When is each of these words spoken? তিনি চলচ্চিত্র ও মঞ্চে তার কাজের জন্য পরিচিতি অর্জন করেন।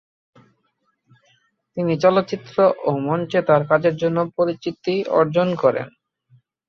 তিনি 1.77 1.93
চলচ্চিত্র 2.03 2.55
ও 2.81 2.99
মঞ্চে 3.07 3.39
তার 3.49 3.61
কাজের 3.69 3.95
জন্য 4.01 4.17
পরিচিতি 4.37 4.95
অর্জন 5.19 5.47
করেন। 5.63 5.87